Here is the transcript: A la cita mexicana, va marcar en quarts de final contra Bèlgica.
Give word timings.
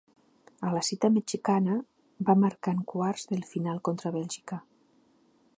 A 0.67 0.71
la 0.75 0.79
cita 0.87 1.11
mexicana, 1.17 1.75
va 2.31 2.37
marcar 2.45 2.75
en 2.79 2.83
quarts 2.95 3.29
de 3.35 3.41
final 3.53 3.81
contra 3.91 4.17
Bèlgica. 4.21 4.63